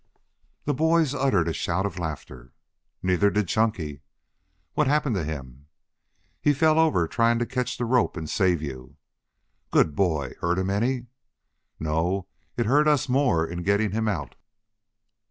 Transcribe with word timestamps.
The 0.65 0.73
boys 0.73 1.13
uttered 1.13 1.47
a 1.47 1.53
shout 1.53 1.85
of 1.85 1.99
laughter. 1.99 2.53
"Neither 3.03 3.29
did 3.29 3.47
Chunky." 3.47 4.01
"What 4.73 4.87
happened 4.87 5.13
to 5.15 5.23
him?" 5.23 5.67
"He 6.41 6.53
fell 6.55 6.79
over 6.79 7.03
in 7.05 7.11
trying 7.11 7.37
to 7.37 7.45
catch 7.45 7.77
the 7.77 7.85
rope 7.85 8.17
and 8.17 8.27
save 8.27 8.63
you." 8.63 8.97
"Good 9.69 9.95
boy! 9.95 10.33
Hurt 10.41 10.57
him 10.57 10.71
any?" 10.71 11.05
"No. 11.79 12.25
It 12.57 12.65
hurt 12.65 12.87
us 12.87 13.07
more 13.07 13.45
in 13.45 13.61
getting 13.61 13.91
him 13.91 14.07
out." 14.07 14.33